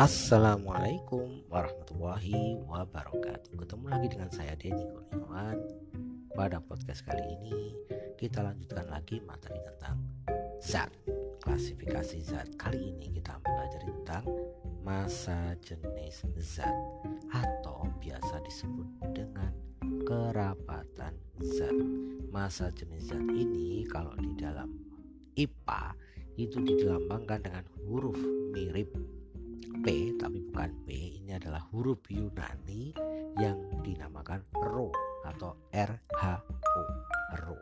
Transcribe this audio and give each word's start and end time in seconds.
Assalamualaikum 0.00 1.44
warahmatullahi 1.52 2.56
wabarakatuh. 2.64 3.52
Ketemu 3.52 3.84
lagi 3.84 4.08
dengan 4.08 4.32
saya 4.32 4.56
Denny 4.56 4.88
Kurniawan. 4.88 5.60
Pada 6.32 6.56
podcast 6.56 7.04
kali 7.04 7.20
ini 7.20 7.76
Kita 8.16 8.40
lanjutkan 8.40 8.88
lagi 8.88 9.20
materi 9.20 9.60
tentang 9.60 10.00
Zat. 10.64 10.88
Klasifikasi 11.44 12.16
zat. 12.24 12.48
Kali 12.56 12.96
ini 12.96 13.12
kita 13.12 13.44
belajar 13.44 13.84
tentang 13.84 14.24
Masa 14.80 15.52
jenis 15.60 16.24
zat 16.40 16.72
Atau 17.28 17.84
biasa 18.00 18.40
disebut 18.40 18.88
dengan 19.12 19.52
Kerapatan 20.08 21.12
zat. 21.44 21.76
Masa 22.32 22.72
jenis 22.72 23.12
zat 23.12 23.28
ini 23.36 23.84
Kalau 23.84 24.16
di 24.16 24.32
dalam 24.32 24.72
IPA 25.36 25.92
Itu 26.40 26.56
dilambangkan 26.64 27.44
dengan 27.44 27.68
huruf 27.84 28.16
mirip 28.56 29.19
P 29.80 30.12
tapi 30.20 30.44
bukan 30.52 30.70
P 30.84 31.20
ini 31.24 31.32
adalah 31.32 31.64
huruf 31.72 32.04
Yunani 32.12 32.92
yang 33.40 33.56
dinamakan 33.80 34.44
Rho 34.52 34.92
atau 35.24 35.56
RHO. 35.72 37.56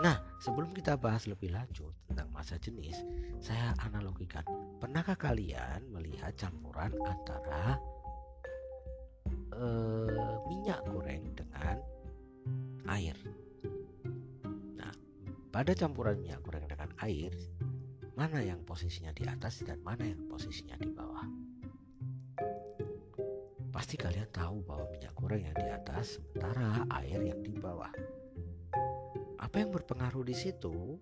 Nah 0.00 0.16
sebelum 0.42 0.74
kita 0.74 0.98
bahas 0.98 1.28
lebih 1.30 1.54
lanjut 1.54 1.92
tentang 2.10 2.26
masa 2.34 2.58
jenis 2.58 3.04
saya 3.38 3.76
analogikan 3.84 4.42
pernahkah 4.82 5.14
kalian 5.14 5.86
melihat 5.92 6.34
campuran 6.34 6.90
antara 7.04 7.78
uh, 9.54 10.34
minyak 10.50 10.82
goreng 10.88 11.30
dengan 11.36 11.78
air 12.90 13.16
Nah 14.74 14.92
pada 15.54 15.72
campuran 15.78 16.18
minyak 16.18 16.42
goreng 16.42 16.66
dengan 16.66 16.90
air 17.04 17.30
mana 18.14 18.38
yang 18.38 18.62
posisinya 18.62 19.10
di 19.10 19.26
atas 19.26 19.66
dan 19.66 19.82
mana 19.82 20.06
yang 20.06 20.22
posisinya 20.30 20.78
di 20.78 20.86
bawah. 20.86 21.26
Pasti 23.74 23.98
kalian 23.98 24.30
tahu 24.30 24.62
bahwa 24.62 24.86
minyak 24.94 25.10
goreng 25.18 25.50
yang 25.50 25.56
di 25.58 25.66
atas 25.66 26.22
sementara 26.22 26.86
air 27.02 27.18
yang 27.26 27.42
di 27.42 27.58
bawah. 27.58 27.90
Apa 29.42 29.56
yang 29.58 29.74
berpengaruh 29.74 30.22
di 30.22 30.30
situ? 30.30 30.94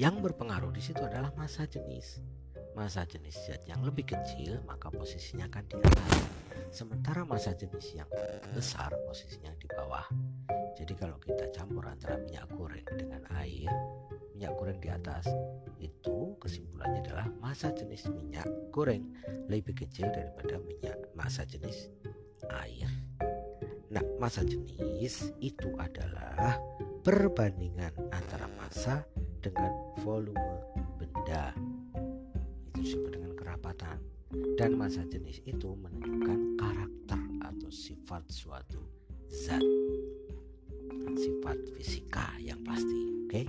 Yang 0.00 0.16
berpengaruh 0.32 0.72
di 0.72 0.80
situ 0.80 1.04
adalah 1.04 1.28
masa 1.36 1.68
jenis. 1.68 2.24
Masa 2.72 3.04
jenis 3.04 3.36
zat 3.36 3.60
yang 3.68 3.84
lebih 3.84 4.08
kecil 4.08 4.64
maka 4.64 4.88
posisinya 4.88 5.44
akan 5.52 5.64
di 5.68 5.76
atas. 5.76 6.24
Sementara 6.72 7.28
masa 7.28 7.52
jenis 7.52 7.92
yang 7.92 8.08
besar 8.56 8.96
posisinya 9.04 9.52
di 9.60 9.68
bawah. 9.68 10.08
Jadi 10.80 10.96
kalau 10.96 11.20
kita 11.20 11.44
campur 11.52 11.84
antara 11.84 12.16
minyak 12.16 12.48
goreng 12.56 12.88
dengan 12.96 13.20
air, 13.36 13.68
minyak 14.32 14.56
goreng 14.56 14.80
di 14.80 14.88
atas, 14.88 15.28
itu 15.76 16.32
kesimpulannya 16.40 17.04
adalah 17.04 17.28
masa 17.36 17.68
jenis 17.76 18.08
minyak 18.08 18.48
goreng 18.72 19.04
lebih 19.52 19.76
kecil 19.76 20.08
daripada 20.08 20.56
minyak 20.64 20.96
masa 21.12 21.44
jenis 21.44 21.92
air. 22.48 22.88
Nah, 23.92 24.00
masa 24.16 24.40
jenis 24.40 25.36
itu 25.44 25.68
adalah 25.76 26.56
perbandingan 27.04 27.92
antara 28.16 28.48
massa 28.56 29.04
dengan 29.44 29.68
volume 30.00 30.64
benda. 30.96 31.52
Itu 32.72 32.80
disebut 32.80 33.20
dengan 33.20 33.36
kerapatan. 33.36 34.00
Dan 34.56 34.78
masa 34.78 35.04
jenis 35.04 35.42
itu 35.44 35.74
menunjukkan 35.74 36.54
karakter 36.56 37.20
atau 37.44 37.68
sifat 37.68 38.22
suatu 38.30 38.78
zat 39.26 39.64
sifat 41.16 41.58
fisika 41.76 42.34
yang 42.40 42.60
pasti 42.66 42.98
oke? 43.26 43.30
Okay? 43.30 43.46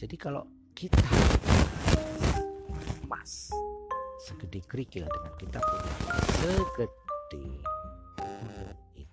jadi 0.00 0.16
kalau 0.18 0.44
kita 0.74 1.06
emas 3.04 3.50
segede 4.24 4.60
kerikil 4.64 5.06
dengan 5.06 5.32
kita 5.36 5.58
punya 5.60 5.92
segede 6.40 7.46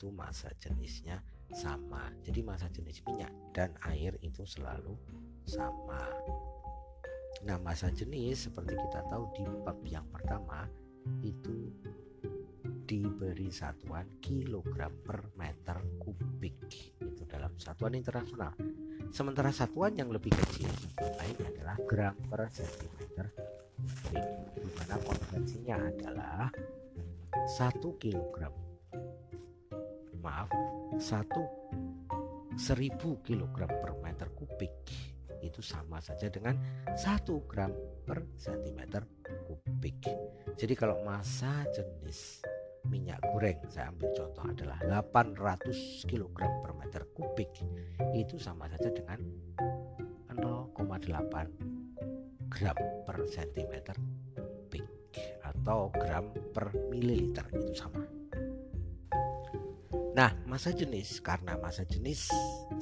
itu 0.02 0.10
masa 0.10 0.50
jenisnya 0.58 1.22
sama. 1.54 2.10
Jadi 2.26 2.42
masa 2.42 2.66
jenis 2.74 3.06
minyak 3.06 3.30
dan 3.54 3.70
air 3.86 4.18
itu 4.26 4.42
selalu 4.42 4.98
sama. 5.46 6.10
Nah 7.46 7.62
masa 7.62 7.94
jenis 7.94 8.50
seperti 8.50 8.74
kita 8.74 9.06
tahu 9.14 9.30
di 9.38 9.46
bab 9.62 9.78
yang 9.86 10.10
pertama 10.10 10.66
itu 11.22 11.70
diberi 12.90 13.54
satuan 13.54 14.10
kilogram 14.26 14.90
per 15.06 15.22
meter 15.38 15.78
kubik 16.02 16.58
dalam 17.32 17.56
satuan 17.56 17.96
internasional. 17.96 18.52
Sementara 19.16 19.56
satuan 19.56 19.96
yang 19.96 20.12
lebih 20.12 20.36
kecil 20.36 20.68
lain 21.00 21.38
adalah 21.48 21.80
gram 21.88 22.16
per 22.28 22.52
sentimeter. 22.52 23.32
Kubik 23.82 24.28
di 24.60 24.68
mana 24.76 24.96
konversinya 25.00 25.76
adalah 25.80 26.52
satu 27.48 27.96
kilogram. 27.96 28.52
Maaf 30.22 30.52
satu 31.00 31.42
seribu 32.60 33.24
kilogram 33.24 33.72
per 33.72 33.96
meter 34.04 34.28
kubik. 34.36 34.76
Itu 35.42 35.66
sama 35.66 35.98
saja 35.98 36.30
dengan 36.30 36.60
satu 36.94 37.48
gram 37.50 37.74
per 38.06 38.38
sentimeter 38.38 39.08
kubik. 39.48 40.06
Jadi 40.60 40.74
kalau 40.78 41.02
massa 41.02 41.66
jenis 41.74 42.46
minyak 42.92 43.24
goreng. 43.32 43.56
Saya 43.72 43.96
ambil 43.96 44.12
contoh 44.12 44.44
adalah 44.44 44.76
800 44.84 46.04
kg 46.04 46.36
per 46.36 46.72
meter 46.76 47.08
kubik. 47.16 47.64
Itu 48.12 48.36
sama 48.36 48.68
saja 48.68 48.92
dengan 48.92 49.24
0,8 50.36 52.52
gram 52.52 52.78
per 53.08 53.18
cm 53.32 53.74
kubik 54.36 54.84
atau 55.48 55.88
gram 55.96 56.28
per 56.52 56.76
mililiter. 56.92 57.48
Itu 57.56 57.72
sama. 57.72 58.04
Nah, 60.12 60.36
masa 60.44 60.76
jenis 60.76 61.24
karena 61.24 61.56
masa 61.56 61.88
jenis 61.88 62.28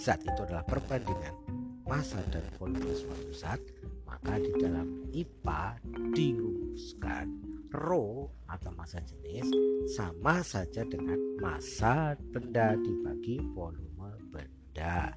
zat 0.01 0.25
itu 0.25 0.41
adalah 0.41 0.65
perbandingan 0.65 1.37
massa 1.85 2.21
dan 2.33 2.41
volume 2.57 2.89
suatu 2.93 3.33
zat, 3.33 3.61
maka 4.05 4.37
di 4.41 4.49
dalam 4.57 5.05
IPA 5.13 5.77
dirumuskan 6.13 7.48
Rho 7.69 8.25
atau 8.49 8.73
massa 8.73 8.97
jenis 9.05 9.45
sama 9.93 10.41
saja 10.41 10.81
dengan 10.89 11.17
massa 11.37 12.17
benda 12.33 12.73
dibagi 12.73 13.37
volume 13.53 14.17
benda. 14.33 15.13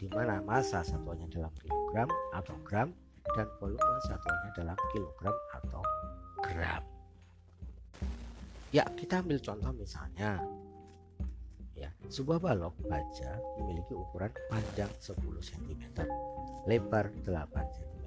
Di 0.00 0.08
mana 0.08 0.40
massa 0.40 0.80
satuannya 0.80 1.28
dalam 1.28 1.52
kilogram 1.60 2.08
atau 2.32 2.56
gram 2.64 2.88
dan 3.36 3.44
volume 3.60 4.00
satuannya 4.08 4.50
dalam 4.56 4.78
kilogram 4.96 5.36
atau 5.60 5.82
gram. 6.40 6.82
Ya, 8.72 8.88
kita 8.96 9.20
ambil 9.20 9.36
contoh 9.44 9.72
misalnya. 9.76 10.40
Ya, 11.76 11.92
sebuah 12.08 12.40
balok 12.40 12.76
baja 12.88 13.40
memiliki 13.60 13.92
ukuran 13.96 14.32
panjang 14.52 14.92
10 15.00 15.16
cm, 15.40 16.04
lebar 16.68 17.08
8 17.24 17.28
cm 17.76 17.99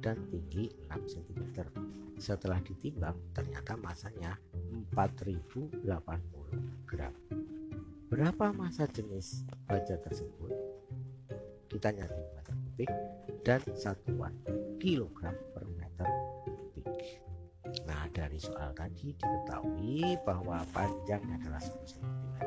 dan 0.00 0.16
tinggi 0.30 0.70
6 0.88 1.12
cm 1.12 1.42
setelah 2.20 2.60
ditimbang 2.60 3.16
ternyata 3.32 3.74
masanya 3.80 4.36
4080 4.92 5.88
gram. 6.84 7.14
Berapa 8.10 8.52
masa 8.52 8.84
jenis 8.90 9.48
baja 9.64 9.96
tersebut? 9.96 10.52
Kita 11.70 11.94
nyari 11.94 12.20
meter 12.36 12.54
kubik 12.54 12.90
dan 13.46 13.62
satuan 13.72 14.34
kilogram 14.82 15.34
per 15.54 15.64
meter 15.78 16.08
kubik. 16.44 16.86
Nah 17.86 18.10
dari 18.10 18.36
soal 18.36 18.74
tadi 18.74 19.14
diketahui 19.14 20.18
bahwa 20.26 20.60
panjangnya 20.74 21.38
adalah 21.38 21.62
10 21.62 21.86
cm, 21.86 22.38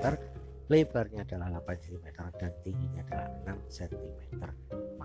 lebarnya 0.68 1.24
adalah 1.24 1.48
8 1.63 1.86
cm 1.88 2.07
dan 2.38 2.51
tingginya 2.62 3.01
adalah 3.07 3.30
6 3.56 3.77
cm 3.81 4.19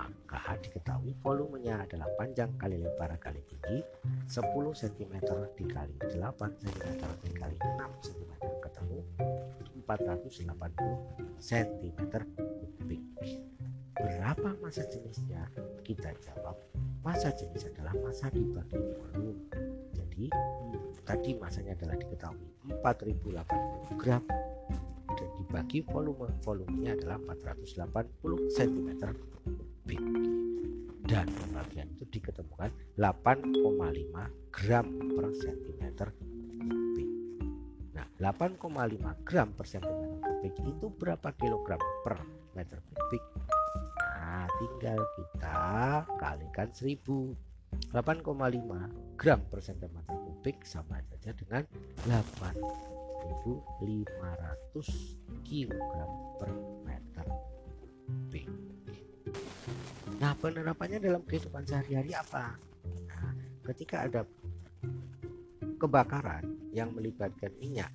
maka 0.06 0.54
diketahui 0.62 1.16
volumenya 1.18 1.82
adalah 1.82 2.06
panjang 2.14 2.52
kali 2.60 2.78
lebar 2.78 3.18
kali 3.18 3.42
tinggi 3.50 3.82
10 4.30 4.44
cm 4.54 5.12
dikali 5.58 5.94
8 5.98 6.62
cm 6.62 7.00
dikali 7.26 7.56
6 7.58 8.06
cm 8.06 8.30
ketemu 8.62 8.98
480 9.88 11.40
cm 11.40 11.98
kubik. 12.78 13.02
Berapa 13.98 14.54
masa 14.62 14.86
jenisnya? 14.86 15.48
Kita 15.82 16.12
jawab 16.22 16.54
masa 17.02 17.32
jenis 17.32 17.66
adalah 17.72 17.96
masa 18.04 18.28
dibagi 18.28 18.76
volume 18.76 19.48
jadi 20.18 20.34
tadi 21.06 21.30
masanya 21.38 21.78
adalah 21.78 21.94
diketahui 21.94 22.50
4080 22.82 24.02
gram. 24.02 24.22
Dan 25.08 25.30
dibagi 25.38 25.86
volume 25.86 26.26
volumenya 26.42 26.98
adalah 26.98 27.18
480 27.38 28.02
cm 28.50 28.88
kubik 29.88 30.04
dan 31.08 31.24
pembagian 31.24 31.88
itu 31.96 32.20
diketemukan 32.20 32.68
8,5 33.00 33.56
gram 34.52 34.84
per 35.16 35.32
centimeter 35.32 36.12
kubik 36.12 37.08
nah 37.96 38.04
8,5 38.20 38.68
gram 39.24 39.48
per 39.56 39.64
centimeter 39.64 40.20
kubik 40.20 40.52
itu 40.60 40.92
berapa 40.92 41.32
kilogram 41.40 41.80
per 42.04 42.20
meter 42.52 42.84
kubik? 42.84 43.24
Nah 43.96 44.44
tinggal 44.60 45.00
kita 45.16 45.56
kalikan 46.20 46.68
1000 46.68 47.88
8,5 47.88 49.16
gram 49.16 49.40
per 49.48 49.64
cm 49.64 50.04
kubik 50.04 50.68
sama 50.68 51.00
saja 51.08 51.32
dengan 51.32 51.64
8.500 52.04 53.56
kg 55.48 55.72
per 56.36 56.52
Nah, 60.18 60.34
penerapannya 60.34 60.98
dalam 60.98 61.22
kehidupan 61.22 61.62
sehari-hari 61.62 62.10
apa? 62.10 62.58
Nah, 63.06 63.30
ketika 63.70 64.02
ada 64.02 64.26
kebakaran 65.78 66.42
yang 66.74 66.90
melibatkan 66.90 67.54
minyak, 67.62 67.94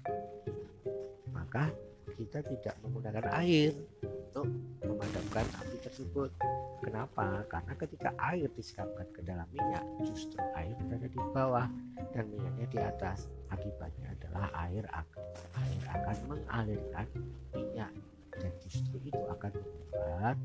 maka 1.35 1.67
kita 2.15 2.39
tidak 2.47 2.79
menggunakan 2.79 3.27
air 3.43 3.75
untuk 4.07 4.47
memadamkan 4.87 5.43
api 5.59 5.75
tersebut. 5.83 6.31
Kenapa? 6.79 7.43
Karena 7.51 7.73
ketika 7.75 8.09
air 8.31 8.47
disiramkan 8.55 9.07
ke 9.11 9.19
dalam 9.27 9.47
minyak, 9.51 9.83
justru 10.07 10.39
air 10.55 10.79
berada 10.79 11.07
di 11.11 11.19
bawah 11.35 11.67
dan 12.15 12.31
minyaknya 12.31 12.67
di 12.71 12.79
atas. 12.79 13.27
Akibatnya 13.51 14.15
adalah 14.15 14.47
air 14.63 14.87
akan, 14.95 15.23
air 15.59 15.83
akan 15.91 16.17
mengalirkan 16.31 17.07
minyak 17.51 17.91
dan 18.39 18.51
justru 18.63 18.97
itu 19.06 19.21
akan 19.30 19.51
membuat 19.53 20.38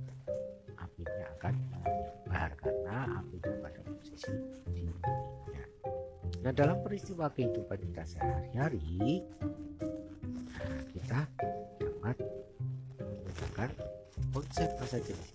apinya 0.79 1.25
akan 1.39 1.55
menyebar 1.73 2.51
karena 2.61 2.97
apinya 3.23 3.55
pada 3.65 3.81
posisi 3.87 4.33
minyak. 4.71 5.69
Nah 6.45 6.53
dalam 6.55 6.79
peristiwa 6.85 7.27
kehidupan 7.33 7.79
kita 7.91 8.05
sehari-hari 8.07 9.23
kita 10.95 11.21
dapat 11.79 12.17
menggunakan 12.99 13.71
konsep 14.35 14.69
masa 14.79 14.99
jenis 15.03 15.31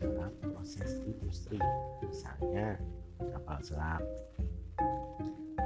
dalam 0.00 0.32
proses 0.40 1.00
industri. 1.04 1.60
Misalnya 2.04 2.78
kapal 3.18 3.58
selam. 3.60 4.02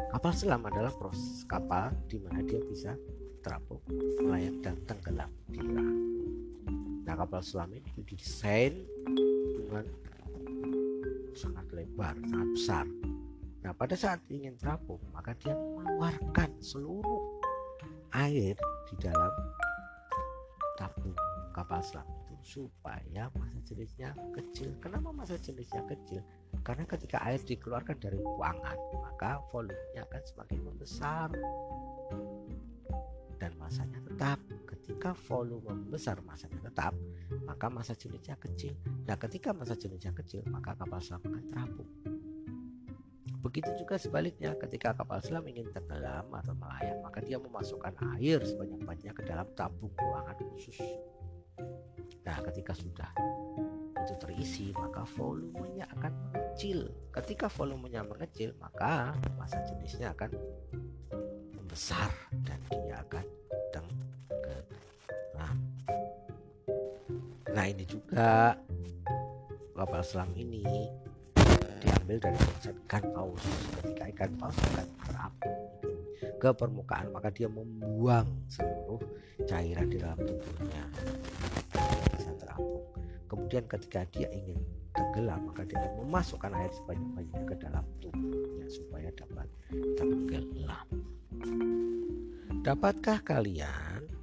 Kapal 0.09 0.33
selam 0.35 0.63
adalah 0.67 0.91
proses 0.91 1.45
kapal 1.47 1.93
di 2.09 2.19
mana 2.19 2.43
dia 2.43 2.59
bisa 2.65 2.97
terapung 3.45 3.81
melayang 4.19 4.59
dan 4.65 4.75
tenggelam 4.89 5.31
di 5.47 5.63
laut 5.63 5.98
kapal 7.19 7.43
selam 7.43 7.75
ini 7.75 7.91
didesain 8.07 8.87
dengan 9.59 9.85
sangat 11.35 11.67
lebar 11.75 12.15
sangat 12.31 12.49
besar 12.55 12.87
nah 13.67 13.75
pada 13.75 13.99
saat 13.99 14.23
ingin 14.31 14.55
terapung 14.55 15.03
maka 15.11 15.35
dia 15.43 15.59
mengeluarkan 15.59 16.55
seluruh 16.63 17.43
air 18.15 18.55
di 18.87 18.95
dalam 19.03 19.35
tabung 20.79 21.19
kapal 21.51 21.83
selam 21.83 22.07
supaya 22.49 23.29
masa 23.37 23.61
jenisnya 23.69 24.17
kecil. 24.33 24.73
Kenapa 24.81 25.13
masa 25.13 25.37
jenisnya 25.37 25.85
kecil? 25.85 26.25
Karena 26.65 26.89
ketika 26.89 27.21
air 27.29 27.41
dikeluarkan 27.45 28.01
dari 28.01 28.17
ruangan, 28.17 28.79
maka 29.05 29.43
volumenya 29.53 30.09
akan 30.09 30.23
semakin 30.25 30.61
membesar 30.65 31.29
dan 33.37 33.53
masanya 33.61 34.01
tetap. 34.09 34.41
Ketika 34.65 35.13
volume 35.29 35.69
membesar, 35.69 36.17
masanya 36.25 36.65
tetap, 36.65 36.97
maka 37.45 37.67
masa 37.69 37.93
jenisnya 37.97 38.37
kecil. 38.41 38.77
Nah, 39.05 39.17
ketika 39.17 39.53
masa 39.53 39.77
jenisnya 39.77 40.13
kecil, 40.17 40.45
maka 40.49 40.77
kapal 40.77 41.01
selam 41.01 41.23
akan 41.25 41.45
terapung. 41.49 41.91
Begitu 43.39 43.71
juga 43.79 43.95
sebaliknya, 43.97 44.59
ketika 44.59 44.99
kapal 44.99 45.23
selam 45.23 45.47
ingin 45.47 45.71
tenggelam 45.71 46.27
atau 46.35 46.53
melayang, 46.59 47.01
maka 47.01 47.23
dia 47.23 47.39
memasukkan 47.39 47.95
air 48.19 48.43
sebanyak-banyaknya 48.43 49.13
ke 49.15 49.23
dalam 49.23 49.47
tabung 49.55 49.95
ruangan 49.95 50.37
khusus 50.55 50.81
Nah, 52.29 52.39
ketika 52.45 52.77
sudah 52.77 53.09
itu 54.05 54.15
terisi, 54.21 54.67
maka 54.77 55.05
volumenya 55.17 55.89
akan 55.97 56.13
mengecil. 56.29 56.89
Ketika 57.13 57.49
volumenya 57.49 58.05
mengecil, 58.05 58.53
maka 58.61 59.17
masa 59.37 59.61
jenisnya 59.65 60.13
akan 60.13 60.33
membesar 61.57 62.09
dan 62.45 62.61
dia 62.69 63.01
akan 63.05 63.25
Nah, 67.59 67.67
ini 67.67 67.83
juga. 67.91 68.55
Kapal 69.75 70.03
selam 70.07 70.31
ini 70.39 70.63
diambil 71.83 72.23
dari 72.23 72.39
konsep 72.39 72.75
ikan 72.87 73.03
paus. 73.11 73.43
Ketika 73.83 74.05
ikan 74.15 74.31
paus 74.39 74.55
akan 74.55 74.87
terapung 75.03 75.59
ke 76.39 76.51
permukaan, 76.55 77.11
maka 77.11 77.35
dia 77.35 77.51
membuang 77.51 78.31
seluruh 78.47 79.03
cairan 79.43 79.91
di 79.91 79.99
dalam 79.99 80.23
tubuhnya. 80.23 80.87
Kemudian 83.27 83.67
ketika 83.67 84.07
dia 84.15 84.31
ingin 84.31 84.63
tenggelam 84.95 85.51
maka 85.51 85.67
dia 85.67 85.83
memasukkan 85.99 86.55
air 86.55 86.71
sebanyak-banyaknya 86.79 87.43
ke 87.43 87.57
dalam 87.59 87.85
tubuhnya 87.99 88.67
supaya 88.71 89.11
dapat 89.19 89.51
tenggelam. 89.99 90.87
Dapatkah 92.63 93.19
kalian 93.27 94.18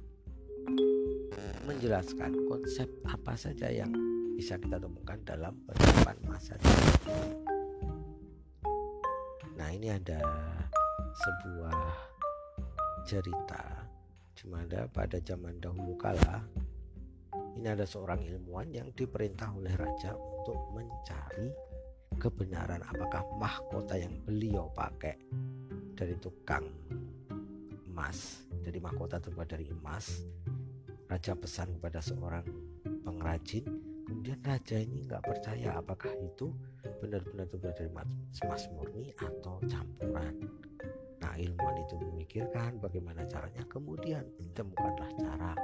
menjelaskan 1.66 2.32
konsep 2.48 2.88
apa 3.04 3.34
saja 3.34 3.68
yang 3.68 3.90
bisa 4.36 4.60
kita 4.60 4.76
temukan 4.76 5.18
dalam 5.24 5.52
penerapan 5.64 6.16
masa 6.28 6.54
Nah 9.56 9.68
ini 9.72 9.88
ada 9.88 10.20
sebuah 11.16 11.80
cerita. 13.08 13.64
Di 14.36 14.44
mana 14.52 14.84
pada 14.92 15.16
zaman 15.24 15.56
dahulu 15.58 15.96
kala 15.96 16.44
ini 17.56 17.72
ada 17.72 17.88
seorang 17.88 18.20
ilmuwan 18.20 18.68
yang 18.68 18.92
diperintah 18.92 19.48
oleh 19.56 19.72
raja 19.72 20.12
untuk 20.12 20.60
mencari 20.76 21.48
kebenaran 22.20 22.84
apakah 22.84 23.24
mahkota 23.40 23.96
yang 23.96 24.12
beliau 24.28 24.68
pakai 24.76 25.16
dari 25.96 26.14
tukang 26.20 26.68
emas. 27.88 28.44
Dari 28.60 28.76
mahkota 28.76 29.16
terbuat 29.16 29.48
dari 29.48 29.66
emas 29.72 30.20
raja 31.06 31.32
pesan 31.38 31.74
kepada 31.78 32.02
seorang 32.02 32.46
pengrajin 33.06 33.64
kemudian 34.06 34.38
raja 34.42 34.76
ini 34.78 35.06
nggak 35.06 35.22
percaya 35.22 35.78
apakah 35.78 36.12
itu 36.18 36.54
benar-benar 37.02 37.46
terbuat 37.50 37.74
dari 37.74 37.90
emas 37.90 38.62
murni 38.74 39.14
atau 39.18 39.58
campuran 39.66 40.34
nah 41.22 41.34
ilmuwan 41.38 41.76
itu 41.82 41.94
memikirkan 41.98 42.78
bagaimana 42.78 43.26
caranya 43.26 43.64
kemudian 43.70 44.22
ditemukanlah 44.38 45.10
cara 45.18 45.54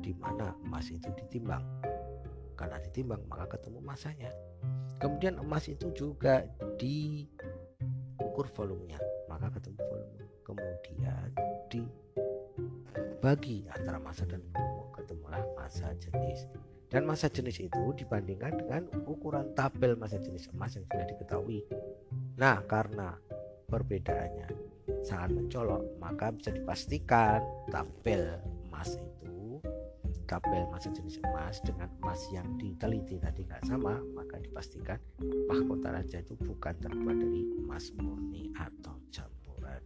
di 0.00 0.12
mana 0.16 0.52
emas 0.64 0.88
itu 0.88 1.08
ditimbang. 1.16 1.64
Karena 2.54 2.78
ditimbang 2.80 3.20
maka 3.28 3.46
ketemu 3.58 3.80
masanya. 3.82 4.30
Kemudian 5.02 5.36
emas 5.42 5.68
itu 5.68 5.90
juga 5.92 6.46
diukur 6.80 8.46
volumenya, 8.54 9.00
maka 9.28 9.50
ketemu 9.58 9.76
volume. 9.84 10.24
Kemudian 10.44 11.28
dibagi 11.72 13.66
antara 13.72 13.98
massa 14.00 14.24
dan 14.24 14.40
volume, 14.54 14.83
ketemulah 15.04 15.44
massa 15.52 15.92
jenis. 16.00 16.48
Dan 16.88 17.04
massa 17.04 17.28
jenis 17.28 17.60
itu 17.60 17.82
dibandingkan 17.92 18.56
dengan 18.56 18.88
ukuran 19.04 19.52
tabel 19.52 20.00
massa 20.00 20.16
jenis 20.16 20.48
emas 20.56 20.80
yang 20.80 20.88
sudah 20.88 21.06
diketahui. 21.12 21.60
Nah, 22.40 22.64
karena 22.64 23.12
perbedaannya 23.68 24.48
sangat 25.04 25.36
mencolok, 25.36 26.00
maka 26.00 26.32
bisa 26.32 26.50
dipastikan 26.56 27.44
tabel 27.68 28.40
emas 28.68 28.96
itu 28.96 29.14
tabel 30.24 30.64
masa 30.72 30.88
jenis 30.88 31.20
emas 31.20 31.60
dengan 31.60 31.88
emas 32.00 32.20
yang 32.32 32.48
diteliti 32.56 33.20
tadi 33.20 33.44
nggak 33.44 33.64
sama 33.68 34.00
maka 34.16 34.40
dipastikan 34.40 34.96
mahkota 35.46 35.92
raja 35.92 36.24
itu 36.24 36.32
bukan 36.40 36.74
terbuat 36.80 37.16
dari 37.20 37.44
emas 37.60 37.92
murni 38.00 38.48
atau 38.56 38.96
campuran 39.12 39.84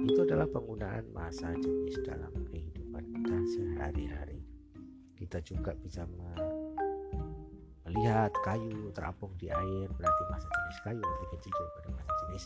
itu 0.00 0.24
adalah 0.24 0.48
penggunaan 0.48 1.04
masa 1.12 1.52
jenis 1.60 2.00
dalam 2.00 2.32
kehidupan 2.48 3.04
kita 3.12 3.38
sehari-hari 3.54 4.53
kita 5.24 5.40
juga 5.40 5.72
bisa 5.72 6.04
melihat 7.88 8.28
kayu 8.44 8.92
terapung 8.92 9.32
di 9.40 9.48
air. 9.48 9.88
Berarti 9.88 10.22
masa 10.28 10.44
jenis 10.44 10.78
kayu 10.84 11.00
lebih 11.00 11.28
kecil 11.40 11.52
daripada 11.56 11.88
masa 11.96 12.12
jenis 12.28 12.44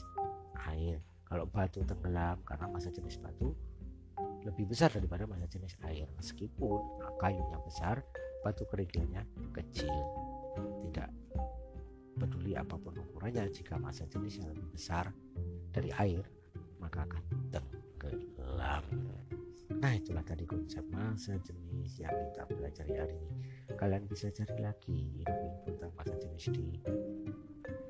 air. 0.70 1.02
Kalau 1.26 1.44
batu 1.50 1.82
tenggelam 1.82 2.38
karena 2.46 2.70
masa 2.70 2.94
jenis 2.94 3.18
batu 3.18 3.50
lebih 4.46 4.70
besar 4.70 4.94
daripada 4.94 5.26
masa 5.26 5.50
jenis 5.50 5.74
air. 5.90 6.06
Meskipun 6.14 7.02
kayunya 7.18 7.58
besar 7.66 8.06
batu 8.46 8.62
kerikilnya 8.70 9.26
kecil. 9.50 9.98
Tidak 10.86 11.10
peduli 12.18 12.54
apa 12.54 12.78
pun 12.78 12.94
ukurannya 12.98 13.50
jika 13.50 13.78
masa 13.78 14.06
jenisnya 14.06 14.50
lebih 14.50 14.70
besar 14.74 15.10
dari 15.70 15.94
air 16.02 16.26
maka 16.82 17.06
akan 17.06 17.22
tenggelam 17.50 17.67
nah 19.78 19.94
itulah 19.94 20.26
tadi 20.26 20.42
konsep 20.42 20.82
masa 20.90 21.38
jenis 21.38 22.02
yang 22.02 22.14
kita 22.30 22.42
pelajari 22.50 22.94
hari 22.98 23.14
ini. 23.14 23.36
Kalian 23.78 24.04
bisa 24.10 24.26
cari 24.34 24.58
lagi 24.58 25.22
info 25.22 25.46
tentang 25.66 25.92
masa 25.94 26.14
jenis 26.18 26.44
di 26.50 26.68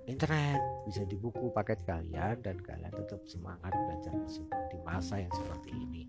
internet. 0.05 0.61
Bisa 0.85 1.05
di 1.09 1.17
buku 1.17 1.49
paket 1.53 1.81
kalian 1.89 2.41
dan 2.45 2.61
kalian 2.61 2.93
tetap 2.93 3.21
semangat 3.25 3.73
belajar 3.73 4.13
meskipun 4.17 4.63
di 4.69 4.79
masa 4.85 5.21
yang 5.21 5.33
seperti 5.33 5.71
ini. 5.73 6.03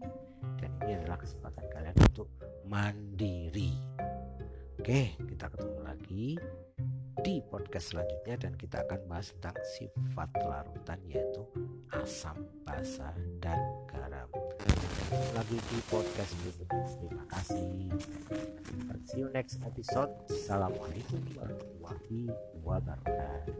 Dan 0.59 0.71
ini 0.83 1.00
adalah 1.00 1.19
kesempatan 1.19 1.65
kalian 1.71 1.95
untuk 2.12 2.27
mandiri. 2.67 3.71
Oke 4.79 5.15
kita 5.15 5.51
ketemu 5.51 5.79
lagi 5.83 6.27
di 7.19 7.43
podcast 7.43 7.91
selanjutnya 7.91 8.36
dan 8.39 8.53
kita 8.55 8.79
akan 8.88 9.00
bahas 9.12 9.36
tentang 9.36 9.59
sifat 9.75 10.29
larutan 10.48 11.00
yaitu 11.12 11.43
asam, 11.91 12.48
basa, 12.63 13.12
dan 13.43 13.59
garam. 13.91 14.31
Lagi 15.10 15.58
di 15.58 15.78
podcast 15.89 16.38
berikutnya. 16.46 16.86
Terima 17.01 17.25
kasih. 17.34 17.66
See 19.10 19.25
you 19.25 19.30
next 19.34 19.58
episode. 19.66 20.13
Assalamualaikum 20.30 21.18
warahmatullahi 21.34 22.30
wabarakatuh. 22.62 23.58